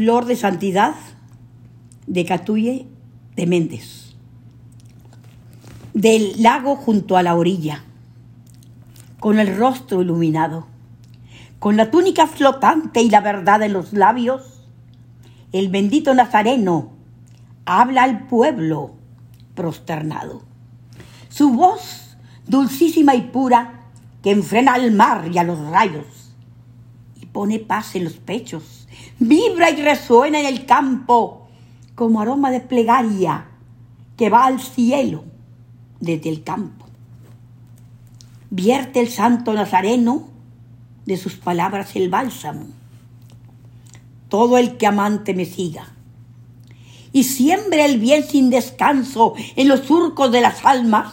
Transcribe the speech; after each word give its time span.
Flor 0.00 0.24
de 0.24 0.34
Santidad 0.34 0.94
de 2.06 2.24
Catuye 2.24 2.86
de 3.36 3.46
Méndez. 3.46 4.14
Del 5.92 6.42
lago 6.42 6.74
junto 6.74 7.18
a 7.18 7.22
la 7.22 7.34
orilla, 7.34 7.84
con 9.18 9.38
el 9.38 9.54
rostro 9.58 10.00
iluminado, 10.00 10.66
con 11.58 11.76
la 11.76 11.90
túnica 11.90 12.26
flotante 12.26 13.02
y 13.02 13.10
la 13.10 13.20
verdad 13.20 13.60
en 13.60 13.74
los 13.74 13.92
labios, 13.92 14.64
el 15.52 15.68
bendito 15.68 16.14
Nazareno 16.14 16.92
habla 17.66 18.04
al 18.04 18.26
pueblo 18.26 18.92
prosternado. 19.54 20.40
Su 21.28 21.52
voz, 21.52 22.16
dulcísima 22.46 23.14
y 23.16 23.20
pura, 23.20 23.82
que 24.22 24.30
enfrena 24.30 24.72
al 24.72 24.92
mar 24.92 25.28
y 25.30 25.36
a 25.36 25.44
los 25.44 25.58
rayos, 25.58 26.06
y 27.20 27.26
pone 27.26 27.58
paz 27.58 27.96
en 27.96 28.04
los 28.04 28.14
pechos, 28.14 28.79
vibra 29.20 29.70
y 29.70 29.76
resuena 29.76 30.40
en 30.40 30.46
el 30.46 30.66
campo 30.66 31.48
como 31.94 32.20
aroma 32.20 32.50
de 32.50 32.60
plegaria 32.60 33.46
que 34.16 34.28
va 34.28 34.46
al 34.46 34.60
cielo 34.60 35.22
desde 36.00 36.28
el 36.28 36.42
campo. 36.42 36.86
Vierte 38.50 38.98
el 38.98 39.08
santo 39.08 39.52
Nazareno 39.52 40.26
de 41.06 41.16
sus 41.16 41.36
palabras 41.36 41.94
el 41.94 42.10
bálsamo. 42.10 42.66
Todo 44.28 44.58
el 44.58 44.76
que 44.76 44.86
amante 44.88 45.34
me 45.34 45.44
siga 45.44 45.86
y 47.12 47.24
siembre 47.24 47.84
el 47.84 47.98
bien 47.98 48.24
sin 48.24 48.50
descanso 48.50 49.34
en 49.56 49.68
los 49.68 49.80
surcos 49.80 50.30
de 50.30 50.40
las 50.40 50.64
almas, 50.64 51.12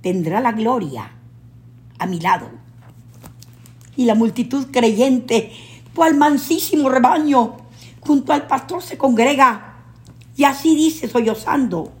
tendrá 0.00 0.40
la 0.40 0.52
gloria 0.52 1.12
a 1.98 2.06
mi 2.06 2.20
lado. 2.20 2.48
Y 3.96 4.04
la 4.04 4.14
multitud 4.14 4.66
creyente, 4.70 5.52
cual 5.94 6.16
mansísimo 6.16 6.88
rebaño, 6.88 7.56
junto 8.00 8.32
al 8.32 8.46
pastor 8.46 8.82
se 8.82 8.98
congrega 8.98 9.76
y 10.36 10.44
así 10.44 10.74
dice 10.74 11.08
sollozando, 11.08 11.92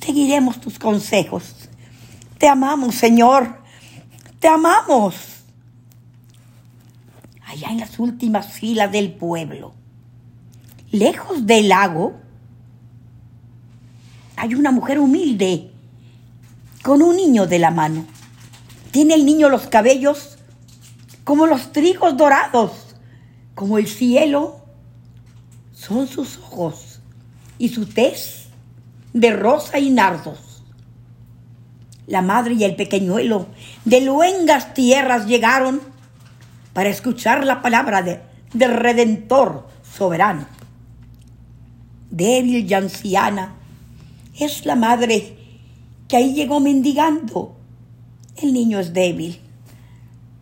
seguiremos 0.00 0.60
tus 0.60 0.78
consejos. 0.78 1.68
Te 2.38 2.48
amamos, 2.48 2.94
Señor, 2.94 3.58
te 4.40 4.48
amamos. 4.48 5.14
Allá 7.46 7.68
en 7.70 7.80
las 7.80 7.98
últimas 7.98 8.52
filas 8.52 8.92
del 8.92 9.12
pueblo, 9.12 9.72
lejos 10.90 11.46
del 11.46 11.68
lago, 11.68 12.14
hay 14.36 14.54
una 14.54 14.70
mujer 14.70 15.00
humilde 15.00 15.72
con 16.82 17.02
un 17.02 17.16
niño 17.16 17.46
de 17.46 17.58
la 17.58 17.70
mano. 17.70 18.06
Tiene 18.90 19.14
el 19.14 19.26
niño 19.26 19.48
los 19.48 19.66
cabellos 19.66 20.37
como 21.28 21.46
los 21.46 21.72
trigos 21.72 22.16
dorados, 22.16 22.72
como 23.54 23.76
el 23.76 23.86
cielo. 23.86 24.64
Son 25.74 26.08
sus 26.08 26.38
ojos 26.38 27.02
y 27.58 27.68
su 27.68 27.84
tez 27.84 28.46
de 29.12 29.32
rosa 29.32 29.78
y 29.78 29.90
nardos. 29.90 30.64
La 32.06 32.22
madre 32.22 32.54
y 32.54 32.64
el 32.64 32.76
pequeñuelo 32.76 33.48
de 33.84 34.00
luengas 34.00 34.72
tierras 34.72 35.26
llegaron 35.26 35.82
para 36.72 36.88
escuchar 36.88 37.44
la 37.44 37.60
palabra 37.60 38.00
de, 38.00 38.22
del 38.54 38.72
Redentor 38.72 39.68
soberano. 39.82 40.46
Débil 42.10 42.64
y 42.66 42.72
anciana 42.72 43.52
es 44.34 44.64
la 44.64 44.76
madre 44.76 45.36
que 46.08 46.16
ahí 46.16 46.32
llegó 46.32 46.58
mendigando. 46.58 47.54
El 48.34 48.54
niño 48.54 48.78
es 48.78 48.94
débil, 48.94 49.42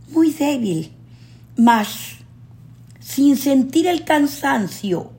muy 0.09 0.33
débil, 0.33 0.93
mas 1.57 2.17
sin 3.01 3.37
sentir 3.37 3.87
el 3.87 4.05
cansancio, 4.05 5.12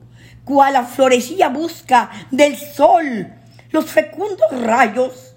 cual 0.44 0.74
la 0.74 0.84
florecilla 0.84 1.48
busca 1.48 2.10
del 2.30 2.56
sol 2.56 3.32
los 3.70 3.86
fecundos 3.90 4.50
rayos, 4.50 5.34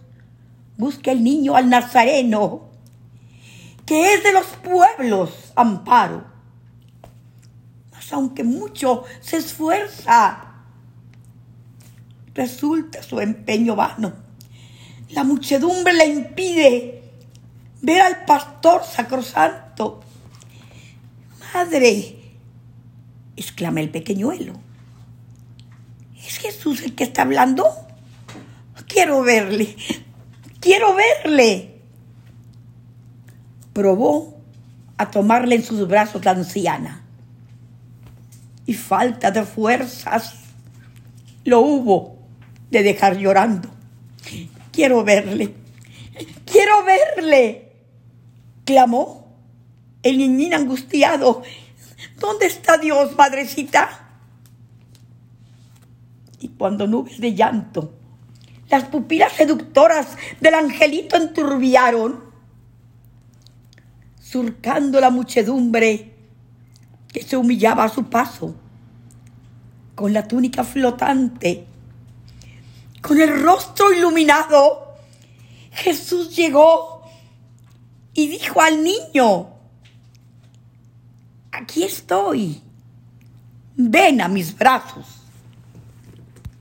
busca 0.78 1.12
el 1.12 1.24
niño 1.24 1.56
al 1.56 1.70
nazareno, 1.70 2.70
que 3.86 4.14
es 4.14 4.24
de 4.24 4.32
los 4.32 4.46
pueblos 4.48 5.52
amparo. 5.56 6.26
Mas 7.92 8.14
aunque 8.14 8.44
mucho 8.44 9.04
se 9.20 9.38
esfuerza, 9.38 10.64
resulta 12.34 13.04
su 13.04 13.20
empeño 13.20 13.76
vano 13.76 14.32
la 15.14 15.24
muchedumbre 15.24 15.94
le 15.94 16.06
impide 16.06 17.11
ver 17.82 18.02
al 18.02 18.26
pastor 18.26 18.84
sacrosanto. 18.84 20.02
Madre, 21.54 22.16
exclama 23.36 23.82
el 23.82 23.90
pequeñuelo, 23.90 24.54
¿es 26.26 26.38
Jesús 26.38 26.82
el 26.84 26.96
que 26.96 27.04
está 27.04 27.24
hablando? 27.24 27.66
Quiero 28.88 29.22
verle, 29.22 29.76
quiero 30.60 30.96
verle. 30.96 31.82
Probó 33.74 34.38
a 34.98 35.10
tomarle 35.10 35.56
en 35.56 35.64
sus 35.64 35.88
brazos 35.88 36.24
la 36.26 36.32
anciana 36.32 37.04
y 38.66 38.74
falta 38.74 39.32
de 39.32 39.44
fuerzas 39.44 40.36
lo 41.44 41.62
hubo 41.62 42.20
de 42.70 42.84
dejar 42.84 43.18
llorando. 43.18 43.70
Quiero 44.72 45.04
verle. 45.04 45.54
Quiero 46.46 46.84
verle. 46.84 47.71
Clamó 48.66 49.28
el 50.04 50.18
niñín 50.18 50.54
angustiado. 50.54 51.44
¿Dónde 52.20 52.46
está 52.46 52.78
Dios, 52.78 53.16
madrecita? 53.16 54.08
Y 56.40 56.50
cuando 56.50 56.88
nubes 56.88 57.20
de 57.20 57.34
llanto, 57.34 57.94
las 58.70 58.86
pupilas 58.86 59.34
seductoras 59.34 60.18
del 60.40 60.56
angelito 60.56 61.16
enturbiaron, 61.16 62.24
surcando 64.20 65.00
la 65.00 65.10
muchedumbre 65.10 66.14
que 67.12 67.22
se 67.22 67.38
humillaba 67.38 67.84
a 67.84 67.90
su 67.90 68.06
paso, 68.06 68.56
con 69.96 70.14
la 70.14 70.28
túnica 70.28 70.64
flotante 70.64 71.68
con 73.02 73.20
el 73.20 73.42
rostro 73.42 73.92
iluminado, 73.92 74.96
Jesús 75.72 76.36
llegó 76.36 77.01
y 78.14 78.28
dijo 78.28 78.62
al 78.62 78.84
niño, 78.84 79.50
aquí 81.52 81.84
estoy, 81.84 82.62
ven 83.76 84.22
a 84.22 84.28
mis 84.28 84.58
brazos. 84.58 85.21